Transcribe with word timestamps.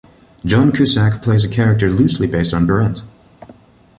John 0.43 0.71
Cusack 0.71 1.21
plays 1.21 1.43
a 1.43 1.47
character 1.47 1.87
loosely 1.87 2.25
based 2.25 2.55
on 2.55 2.65
Berendt. 2.65 3.03